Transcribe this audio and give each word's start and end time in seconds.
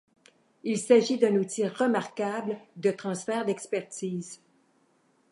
Il 0.63 0.79
s'agit 0.79 1.19
d'un 1.19 1.35
outil 1.35 1.67
remarquable 1.67 2.57
de 2.75 2.89
transfert 2.89 3.45
d'expertise. 3.45 4.41